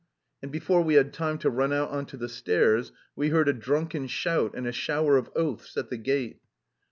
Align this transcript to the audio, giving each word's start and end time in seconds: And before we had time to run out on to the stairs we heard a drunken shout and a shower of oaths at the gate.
And 0.41 0.49
before 0.51 0.81
we 0.81 0.95
had 0.95 1.13
time 1.13 1.37
to 1.37 1.49
run 1.51 1.71
out 1.71 1.91
on 1.91 2.07
to 2.07 2.17
the 2.17 2.27
stairs 2.27 2.91
we 3.15 3.29
heard 3.29 3.47
a 3.47 3.53
drunken 3.53 4.07
shout 4.07 4.55
and 4.55 4.65
a 4.65 4.71
shower 4.71 5.15
of 5.15 5.29
oaths 5.35 5.77
at 5.77 5.91
the 5.91 5.97
gate. 5.97 6.39